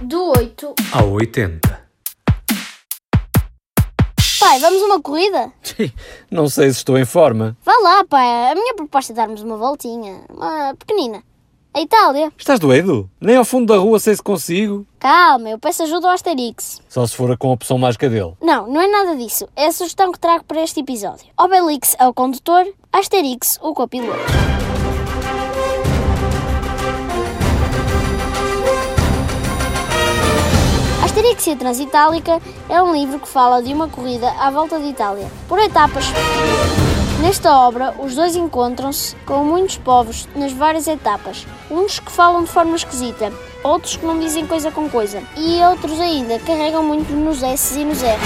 Do 0.00 0.30
8 0.38 0.74
ao 0.92 1.10
80. 1.10 1.88
Pai, 4.38 4.60
vamos 4.60 4.80
uma 4.82 5.02
corrida? 5.02 5.52
Não 6.30 6.48
sei 6.48 6.70
se 6.70 6.78
estou 6.78 6.96
em 6.96 7.04
forma. 7.04 7.56
Vá 7.64 7.72
lá, 7.82 8.04
pai. 8.04 8.52
A 8.52 8.54
minha 8.54 8.74
proposta 8.74 9.12
é 9.12 9.16
darmos 9.16 9.42
uma 9.42 9.56
voltinha. 9.56 10.20
Uma 10.30 10.74
pequenina. 10.78 11.22
A 11.74 11.80
Itália. 11.80 12.32
Estás 12.38 12.60
doido? 12.60 13.10
Nem 13.20 13.36
ao 13.36 13.44
fundo 13.44 13.72
da 13.72 13.78
rua 13.80 13.98
sei 13.98 14.14
se 14.14 14.22
consigo. 14.22 14.86
Calma, 15.00 15.50
eu 15.50 15.58
peço 15.58 15.82
ajuda 15.82 16.06
ao 16.06 16.14
Asterix. 16.14 16.80
Só 16.88 17.04
se 17.04 17.16
for 17.16 17.36
com 17.36 17.50
a 17.50 17.54
opção 17.54 17.76
mágica 17.76 18.08
dele. 18.08 18.34
Não, 18.40 18.68
não 18.68 18.80
é 18.80 18.86
nada 18.86 19.16
disso. 19.16 19.48
É 19.56 19.66
a 19.66 19.72
sugestão 19.72 20.12
que 20.12 20.20
trago 20.20 20.44
para 20.44 20.62
este 20.62 20.80
episódio. 20.80 21.26
Obelix 21.36 21.96
é 21.98 22.06
o 22.06 22.14
condutor, 22.14 22.64
Asterix 22.92 23.58
o 23.60 23.74
copiloto. 23.74 24.18
Asterix 31.38 31.46
e 31.46 31.50
a 31.52 31.56
Transitálica 31.56 32.42
é 32.68 32.82
um 32.82 32.92
livro 32.92 33.20
que 33.20 33.28
fala 33.28 33.62
de 33.62 33.72
uma 33.72 33.88
corrida 33.88 34.30
à 34.38 34.50
volta 34.50 34.78
de 34.78 34.88
Itália, 34.88 35.30
por 35.48 35.58
etapas. 35.58 36.04
Nesta 37.22 37.52
obra, 37.52 37.94
os 37.98 38.14
dois 38.14 38.36
encontram-se 38.36 39.14
com 39.26 39.44
muitos 39.44 39.76
povos 39.78 40.28
nas 40.34 40.52
várias 40.52 40.86
etapas. 40.86 41.46
Uns 41.70 41.98
que 41.98 42.10
falam 42.10 42.42
de 42.42 42.50
forma 42.50 42.76
esquisita, 42.76 43.32
outros 43.62 43.96
que 43.96 44.06
não 44.06 44.18
dizem 44.18 44.46
coisa 44.46 44.70
com 44.70 44.88
coisa, 44.88 45.22
e 45.36 45.62
outros 45.62 46.00
ainda 46.00 46.38
carregam 46.40 46.82
muito 46.82 47.12
nos 47.12 47.42
S 47.42 47.78
e 47.78 47.84
nos 47.84 48.02
R. 48.02 48.18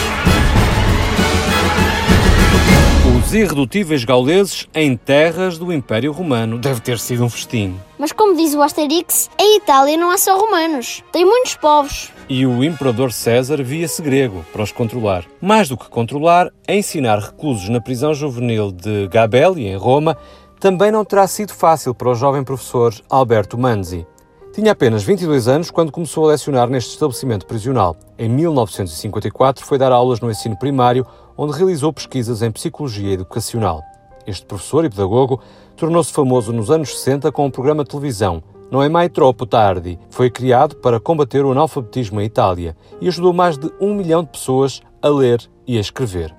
Os 3.32 3.36
irredutíveis 3.36 4.04
gauleses 4.04 4.68
em 4.74 4.94
terras 4.94 5.56
do 5.56 5.72
Império 5.72 6.12
Romano. 6.12 6.58
Deve 6.58 6.82
ter 6.82 6.98
sido 6.98 7.24
um 7.24 7.30
festim. 7.30 7.80
Mas 7.98 8.12
como 8.12 8.36
diz 8.36 8.52
o 8.52 8.60
Asterix, 8.60 9.30
em 9.38 9.56
Itália 9.56 9.96
não 9.96 10.10
há 10.10 10.18
só 10.18 10.38
romanos, 10.38 11.02
tem 11.10 11.24
muitos 11.24 11.56
povos. 11.56 12.12
E 12.28 12.44
o 12.44 12.62
imperador 12.62 13.10
César 13.10 13.62
via-se 13.62 14.02
grego 14.02 14.44
para 14.52 14.62
os 14.62 14.70
controlar. 14.70 15.24
Mais 15.40 15.66
do 15.66 15.78
que 15.78 15.88
controlar, 15.88 16.50
ensinar 16.68 17.18
reclusos 17.20 17.70
na 17.70 17.80
prisão 17.80 18.12
juvenil 18.12 18.70
de 18.70 19.08
Gabelli, 19.08 19.66
em 19.66 19.76
Roma, 19.78 20.14
também 20.60 20.92
não 20.92 21.02
terá 21.02 21.26
sido 21.26 21.54
fácil 21.54 21.94
para 21.94 22.10
o 22.10 22.14
jovem 22.14 22.44
professor 22.44 22.92
Alberto 23.08 23.56
Manzi. 23.56 24.06
Tinha 24.52 24.72
apenas 24.72 25.02
22 25.02 25.48
anos 25.48 25.70
quando 25.70 25.90
começou 25.90 26.26
a 26.26 26.32
lecionar 26.32 26.68
neste 26.68 26.90
estabelecimento 26.90 27.46
prisional. 27.46 27.96
Em 28.18 28.28
1954 28.28 29.64
foi 29.64 29.78
dar 29.78 29.90
aulas 29.90 30.20
no 30.20 30.30
ensino 30.30 30.58
primário, 30.58 31.06
onde 31.36 31.56
realizou 31.56 31.92
pesquisas 31.92 32.42
em 32.42 32.50
psicologia 32.50 33.12
educacional. 33.12 33.82
Este 34.26 34.46
professor 34.46 34.84
e 34.84 34.90
pedagogo 34.90 35.40
tornou-se 35.76 36.12
famoso 36.12 36.52
nos 36.52 36.70
anos 36.70 36.98
60 36.98 37.32
com 37.32 37.46
um 37.46 37.50
programa 37.50 37.82
de 37.82 37.90
televisão, 37.90 38.42
Não 38.70 38.82
é 38.82 38.88
mai 38.88 39.10
troppo 39.10 39.44
tardi. 39.44 39.98
Foi 40.08 40.30
criado 40.30 40.76
para 40.76 40.98
combater 40.98 41.44
o 41.44 41.52
analfabetismo 41.52 42.22
em 42.22 42.24
Itália 42.24 42.74
e 43.02 43.08
ajudou 43.08 43.30
mais 43.34 43.58
de 43.58 43.70
um 43.78 43.94
milhão 43.94 44.22
de 44.22 44.30
pessoas 44.30 44.80
a 45.02 45.08
ler 45.08 45.46
e 45.66 45.76
a 45.76 45.80
escrever. 45.80 46.34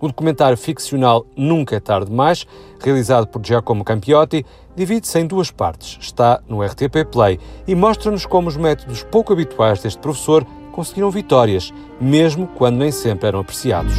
O 0.00 0.08
documentário 0.08 0.56
ficcional 0.56 1.26
Nunca 1.36 1.76
é 1.76 1.80
Tarde 1.80 2.10
Demais, 2.10 2.46
realizado 2.80 3.26
por 3.26 3.44
Giacomo 3.44 3.84
Campiotti, 3.84 4.44
divide-se 4.74 5.18
em 5.18 5.26
duas 5.26 5.50
partes. 5.50 5.98
Está 6.00 6.40
no 6.48 6.62
RTP 6.62 7.04
Play 7.10 7.38
e 7.66 7.74
mostra-nos 7.74 8.24
como 8.24 8.48
os 8.48 8.56
métodos 8.56 9.02
pouco 9.02 9.32
habituais 9.32 9.82
deste 9.82 9.98
professor 9.98 10.46
conseguiram 10.72 11.10
vitórias, 11.10 11.72
mesmo 12.00 12.46
quando 12.46 12.76
nem 12.76 12.90
sempre 12.90 13.28
eram 13.28 13.40
apreciados. 13.40 13.96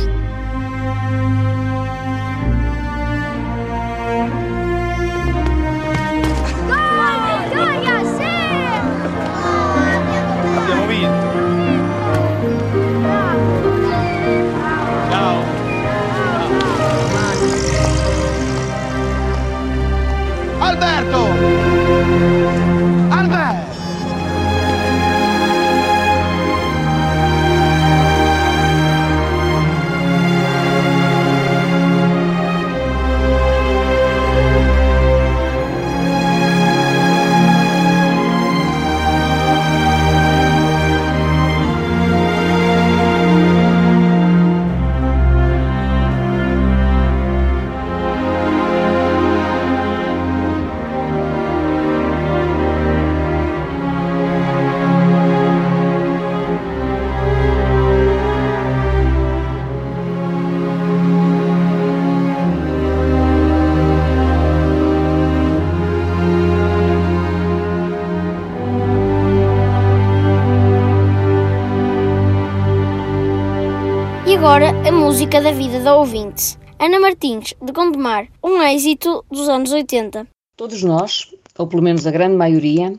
E 74.27 74.35
agora 74.35 74.71
a 74.85 74.91
música 74.91 75.41
da 75.41 75.53
vida 75.53 75.79
da 75.79 75.95
ouvinte. 75.95 76.57
Ana 76.77 76.99
Martins, 76.99 77.53
de 77.63 77.71
Gondomar, 77.71 78.27
um 78.43 78.61
êxito 78.61 79.23
dos 79.31 79.47
anos 79.47 79.71
80. 79.71 80.27
Todos 80.57 80.83
nós, 80.83 81.33
ou 81.57 81.65
pelo 81.65 81.81
menos 81.81 82.05
a 82.05 82.11
grande 82.11 82.35
maioria, 82.35 82.93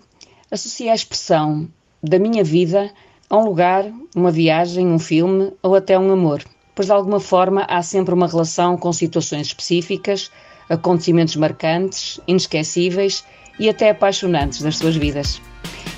associa 0.50 0.90
a 0.90 0.94
expressão 0.94 1.68
da 2.02 2.18
minha 2.18 2.42
vida 2.42 2.90
a 3.28 3.36
um 3.36 3.44
lugar, 3.44 3.84
uma 4.16 4.30
viagem, 4.30 4.86
um 4.86 4.98
filme 4.98 5.52
ou 5.62 5.74
até 5.74 5.98
um 5.98 6.10
amor, 6.10 6.42
pois 6.74 6.86
de 6.86 6.92
alguma 6.94 7.20
forma 7.20 7.66
há 7.68 7.82
sempre 7.82 8.14
uma 8.14 8.26
relação 8.26 8.78
com 8.78 8.90
situações 8.90 9.48
específicas, 9.48 10.30
acontecimentos 10.66 11.36
marcantes, 11.36 12.18
inesquecíveis 12.26 13.22
e 13.60 13.68
até 13.68 13.90
apaixonantes 13.90 14.62
das 14.62 14.78
suas 14.78 14.96
vidas. 14.96 15.42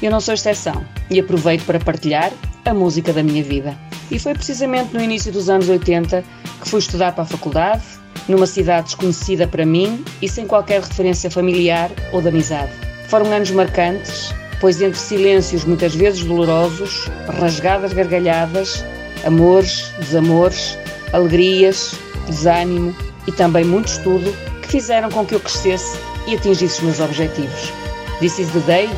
Eu 0.03 0.11
não 0.11 0.21
sou 0.21 0.35
exceção 0.35 0.85
e 1.09 1.21
aproveito 1.21 1.65
para 1.67 1.79
partilhar 1.79 2.33
a 2.65 2.75
música 2.75 3.13
da 3.13 3.23
minha 3.23 3.45
vida. 3.45 3.79
E 4.11 4.19
foi 4.19 4.35
precisamente 4.35 4.93
no 4.95 5.01
início 5.01 5.31
dos 5.33 5.49
anos 5.49 5.69
80 5.69 6.25
que 6.63 6.69
fui 6.69 6.81
estudar 6.81 7.13
para 7.13 7.23
a 7.23 7.27
faculdade, 7.27 7.83
numa 8.29 8.47
cidade 8.47 8.87
desconhecida 8.87 9.47
para 9.47 9.65
mim 9.65 10.05
e 10.21 10.29
sem 10.29 10.47
qualquer 10.47 10.81
referência 10.83 11.31
familiar 11.31 11.91
ou 12.13 12.21
de 12.21 12.29
amizade. 12.29 12.73
Foram 13.09 13.33
anos 13.33 13.51
marcantes, 13.51 14.35
pois 14.61 14.81
entre 14.81 14.99
silêncios 14.99 15.65
muitas 15.65 15.95
vezes 15.95 16.23
dolorosos, 16.25 17.09
rasgadas 17.39 17.93
gargalhadas, 17.93 18.85
amores, 19.25 19.93
desamores, 19.99 20.79
alegrias, 21.13 21.95
desânimo 22.27 22.95
e 23.27 23.33
também 23.33 23.65
muito 23.65 23.89
estudo 23.89 24.33
que 24.63 24.69
fizeram 24.69 25.11
com 25.11 25.25
que 25.25 25.35
eu 25.35 25.41
crescesse 25.41 25.99
e 26.27 26.35
atingisse 26.35 26.79
os 26.79 26.81
meus 26.81 27.01
objetivos. 27.01 27.73
This 28.21 28.39
is 28.39 28.51
the 28.51 28.61
day, 28.61 28.89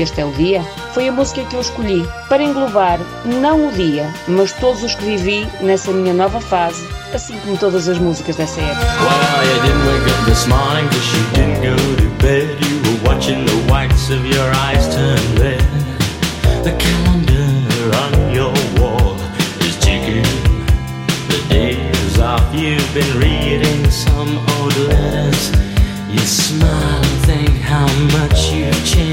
este 0.00 0.20
é 0.20 0.24
o 0.24 0.30
dia, 0.32 0.62
foi 0.92 1.08
a 1.08 1.12
música 1.12 1.44
que 1.44 1.54
eu 1.56 1.60
escolhi 1.60 2.06
para 2.28 2.42
englobar 2.42 2.98
não 3.24 3.68
o 3.68 3.72
dia, 3.72 4.12
mas 4.26 4.52
todos 4.52 4.82
os 4.82 4.94
que 4.94 5.04
vivi 5.04 5.46
nessa 5.60 5.90
minha 5.90 6.14
nova 6.14 6.40
fase, 6.40 6.86
assim 7.12 7.36
como 7.38 7.56
todas 7.56 7.88
as 7.88 7.98
músicas 7.98 8.36
dessa 8.36 8.60
época. 8.60 8.86
You've 22.58 22.92
been 22.92 23.18
reading 23.20 23.88
some 23.88 24.36
old 24.36 24.76
letters. 24.76 25.52
You 26.10 26.18
smile 26.18 27.04
and 27.04 27.24
think 27.24 27.50
how 27.60 27.86
much 28.18 28.50
you've 28.50 28.84
changed 28.84 29.07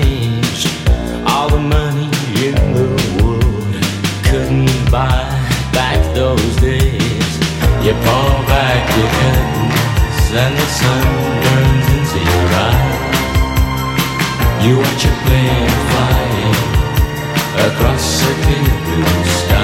you 7.86 7.94
pull 7.94 8.42
back 8.50 8.98
your 8.98 9.10
curtains 9.16 10.32
and 10.34 10.58
the 10.58 10.68
sun 10.78 11.06
burns 11.44 11.88
into 11.96 12.20
your 12.32 12.48
eyes. 12.66 13.14
You 14.66 14.74
watch 14.80 15.06
a 15.06 15.14
plane 15.22 15.70
flying 15.90 16.58
across 17.68 18.24
a 18.24 18.34
clear 18.42 18.74
blue 18.86 19.24
sky. 19.38 19.55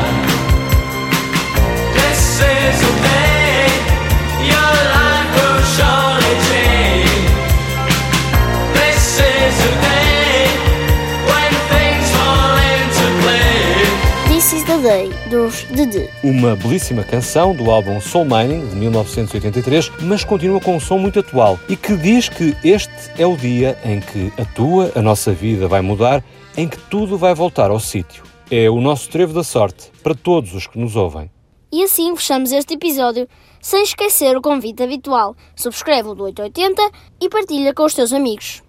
Dos 15.31 15.63
Dede. 15.63 16.09
Uma 16.21 16.57
belíssima 16.57 17.05
canção 17.05 17.55
do 17.55 17.71
álbum 17.71 18.01
Soul 18.01 18.25
Mining, 18.25 18.67
de 18.67 18.75
1983, 18.75 19.89
mas 20.01 20.25
continua 20.25 20.59
com 20.59 20.75
um 20.75 20.79
som 20.79 20.97
muito 20.97 21.21
atual 21.21 21.57
e 21.69 21.77
que 21.77 21.95
diz 21.95 22.27
que 22.27 22.53
este 22.65 22.91
é 23.17 23.25
o 23.25 23.37
dia 23.37 23.79
em 23.85 24.01
que 24.01 24.31
a 24.37 24.43
tua, 24.43 24.91
a 24.93 25.01
nossa 25.01 25.31
vida 25.31 25.69
vai 25.69 25.79
mudar, 25.79 26.21
em 26.57 26.67
que 26.67 26.77
tudo 26.77 27.17
vai 27.17 27.33
voltar 27.33 27.71
ao 27.71 27.79
sítio. 27.79 28.25
É 28.51 28.69
o 28.69 28.81
nosso 28.81 29.09
trevo 29.09 29.33
da 29.33 29.43
sorte 29.43 29.89
para 30.03 30.13
todos 30.13 30.53
os 30.53 30.67
que 30.67 30.77
nos 30.77 30.97
ouvem. 30.97 31.31
E 31.71 31.81
assim 31.81 32.13
fechamos 32.13 32.51
este 32.51 32.73
episódio, 32.73 33.25
sem 33.61 33.83
esquecer 33.83 34.35
o 34.35 34.41
convite 34.41 34.83
habitual. 34.83 35.33
Subscreve 35.55 36.09
o 36.09 36.13
do 36.13 36.25
880 36.25 36.91
e 37.21 37.29
partilha 37.29 37.73
com 37.73 37.85
os 37.85 37.93
teus 37.93 38.11
amigos. 38.11 38.61